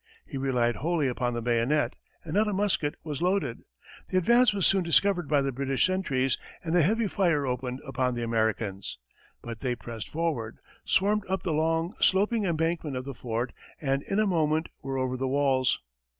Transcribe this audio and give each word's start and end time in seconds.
He 0.25 0.35
relied 0.35 0.77
wholly 0.77 1.07
upon 1.07 1.35
the 1.35 1.43
bayonet, 1.43 1.95
and 2.23 2.33
not 2.33 2.47
a 2.47 2.53
musket 2.53 2.95
was 3.03 3.21
loaded. 3.21 3.59
The 4.09 4.17
advance 4.17 4.51
was 4.51 4.65
soon 4.65 4.81
discovered 4.81 5.27
by 5.27 5.43
the 5.43 5.51
British 5.51 5.85
sentries, 5.85 6.39
and 6.63 6.75
a 6.75 6.81
heavy 6.81 7.07
fire 7.07 7.45
opened 7.45 7.81
upon 7.85 8.15
the 8.15 8.23
Americans, 8.23 8.97
but 9.43 9.59
they 9.59 9.75
pressed 9.75 10.09
forward, 10.09 10.57
swarmed 10.85 11.25
up 11.29 11.43
the 11.43 11.53
long, 11.53 11.93
sloping 11.99 12.45
embankment 12.45 12.95
of 12.97 13.05
the 13.05 13.13
fort, 13.13 13.51
and 13.79 14.01
in 14.09 14.17
a 14.17 14.25
moment 14.25 14.69
were 14.81 14.97
over 14.97 15.15
the 15.15 15.27
walls. 15.27 15.79